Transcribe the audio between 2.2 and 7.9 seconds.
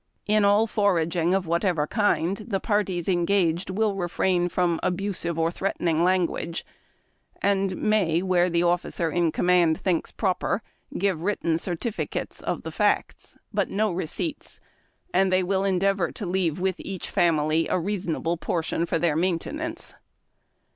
the parties engaged will refrain from abusive or threatening language, and